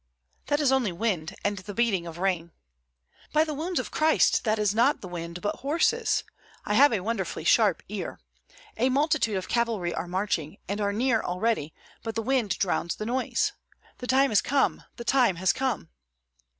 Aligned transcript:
"That 0.47 0.59
is 0.59 0.71
only 0.71 0.91
wind 0.91 1.35
and 1.43 1.59
the 1.59 1.75
beating 1.75 2.07
of 2.07 2.17
rain." 2.17 2.53
"By 3.33 3.43
the 3.43 3.53
wounds 3.53 3.79
of 3.79 3.91
Christ! 3.91 4.43
that 4.45 4.57
is 4.57 4.73
not 4.73 5.01
the 5.01 5.07
wind, 5.07 5.43
but 5.43 5.57
horses! 5.57 6.23
I 6.65 6.73
have 6.73 6.91
a 6.91 7.01
wonderfully 7.01 7.43
sharp 7.43 7.83
ear. 7.87 8.19
A 8.77 8.89
multitude 8.89 9.37
of 9.37 9.47
cavalry 9.47 9.93
are 9.93 10.07
marching, 10.07 10.57
and 10.67 10.81
are 10.81 10.91
near 10.91 11.21
already; 11.21 11.71
but 12.01 12.15
the 12.15 12.23
wind 12.23 12.57
drowns 12.57 12.95
the 12.95 13.05
noise. 13.05 13.53
The 13.99 14.07
time 14.07 14.31
has 14.31 14.41
come! 14.41 14.83
The 14.95 15.05
time 15.05 15.35
has 15.35 15.53
come!" 15.53 15.89